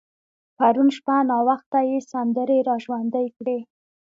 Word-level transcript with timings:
پرون 0.57 0.89
شپه 0.97 1.15
ناوخته 1.31 1.79
يې 1.89 1.97
سندرې 2.11 2.57
را 2.67 2.75
ژوندۍ 2.83 3.27
کړې. 3.37 3.59